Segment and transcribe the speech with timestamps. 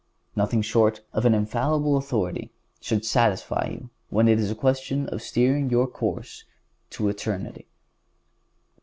[0.35, 5.21] Nothing short of an infallible authority should satisfy you when it is a question of
[5.21, 6.43] steering your course
[6.89, 7.67] to eternity.